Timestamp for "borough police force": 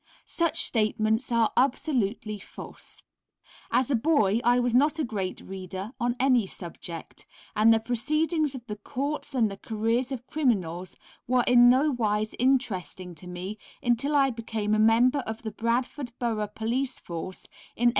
16.17-17.43